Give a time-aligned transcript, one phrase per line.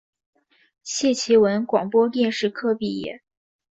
[0.81, 3.21] 谢其文广播电视科毕业。